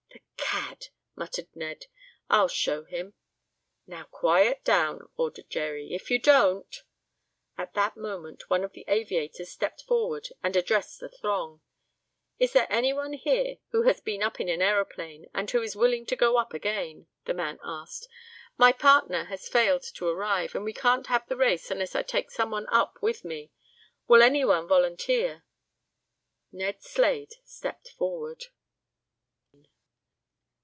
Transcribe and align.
"The 0.11 0.57
cad!" 0.57 0.87
muttered 1.15 1.47
Ned. 1.55 1.85
"I'll 2.29 2.47
show 2.49 2.83
him!" 2.83 3.13
"Now 3.87 4.03
quiet 4.05 4.63
down," 4.65 5.07
ordered 5.15 5.49
Jerry. 5.49 5.93
"If 5.93 6.09
you 6.11 6.17
don't" 6.19 6.83
At 7.59 7.73
that 7.75 7.95
moment 7.95 8.49
one 8.49 8.63
of 8.65 8.73
the 8.73 8.83
aviators 8.89 9.49
stepped 9.51 9.81
forward 9.83 10.27
and 10.43 10.55
addressed 10.57 10.99
the 10.99 11.07
throng. 11.07 11.61
"Is 12.39 12.51
there 12.51 12.67
any 12.69 12.91
one 12.91 13.13
here 13.13 13.59
who 13.69 13.83
has 13.83 14.01
been 14.01 14.21
up 14.23 14.39
in 14.41 14.49
an 14.49 14.61
aeroplane, 14.61 15.29
and 15.33 15.49
who 15.49 15.61
is 15.61 15.75
willing 15.77 16.05
to 16.07 16.15
go 16.17 16.35
up 16.37 16.53
again?" 16.53 17.07
the 17.25 17.33
man 17.35 17.57
asked. 17.63 18.09
"My 18.57 18.73
partner 18.73 19.25
has 19.25 19.47
failed 19.47 19.83
to 19.93 20.07
arrive, 20.07 20.53
and 20.55 20.65
we 20.65 20.73
can't 20.73 21.07
have 21.07 21.25
the 21.27 21.37
race 21.37 21.71
unless 21.71 21.95
I 21.95 22.03
take 22.03 22.29
some 22.31 22.51
one 22.51 22.67
up 22.69 22.97
with 23.01 23.23
me. 23.23 23.51
Will 24.07 24.21
any 24.23 24.43
one 24.43 24.67
volunteer?" 24.67 25.43
Ned 26.51 26.81
Slade 26.83 27.35
stepped 27.45 27.89
forward. 27.93 28.47